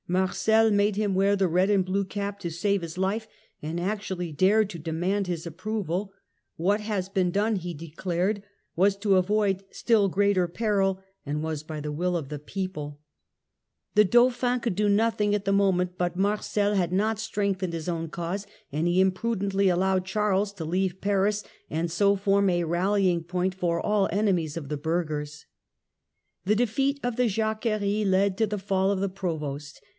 Marcel 0.07 0.71
made 0.71 0.97
him 0.97 1.15
wear 1.15 1.37
the 1.37 1.47
red 1.47 1.69
and 1.69 1.85
blue 1.85 2.03
cap 2.03 2.37
to 2.39 2.49
save 2.51 2.81
his 2.81 2.97
life, 2.97 3.27
and 3.61 3.79
actually 3.79 4.31
dared 4.31 4.69
to 4.69 4.79
demand 4.79 5.27
his 5.27 5.47
approval; 5.47 6.11
"what 6.57 6.81
has 6.81 7.07
been 7.07 7.31
done," 7.31 7.55
he 7.55 7.73
declared," 7.73 8.43
was 8.75 8.97
to 8.97 9.15
avoid 9.15 9.63
still 9.69 10.09
greater 10.09 10.47
peril 10.49 11.01
and 11.25 11.43
was 11.43 11.63
by 11.63 11.79
the 11.79 11.91
will 11.93 12.17
of 12.17 12.27
the 12.27 12.39
people". 12.39 12.99
The 13.95 14.01
FRENCH 14.01 14.33
HISTORY, 14.33 14.45
1328 14.49 14.51
1380 14.51 14.51
149 14.51 14.51
Dauphin 14.53 14.59
could 14.59 14.75
do 14.75 14.89
nothing 14.89 15.35
at 15.35 15.45
the 15.45 15.53
moment, 15.53 15.97
but 15.97 16.17
Marcel 16.17 16.73
had 16.75 16.91
not 16.91 17.19
strengthened 17.19 17.73
his 17.73 17.87
own 17.87 18.09
cause, 18.09 18.47
and 18.71 18.87
he 18.87 18.99
imprudently 18.99 19.69
allowed 19.69 20.03
Charles 20.05 20.51
to 20.53 20.65
leave 20.65 20.99
Paris, 20.99 21.43
and 21.69 21.89
so 21.89 22.15
form 22.17 22.49
a 22.49 22.63
rallying 22.65 23.23
point 23.23 23.53
for 23.55 23.79
all 23.79 24.09
enemies 24.11 24.57
of 24.57 24.67
the 24.67 24.77
burghers. 24.77 25.45
The 26.43 26.55
defeat 26.55 26.99
of 27.01 27.15
the 27.15 27.29
Jacquerie 27.29 28.03
led 28.03 28.35
to 28.39 28.47
the 28.47 28.57
fall 28.57 28.91
of 28.91 28.99
the 28.99 29.07
Provost. 29.07 29.79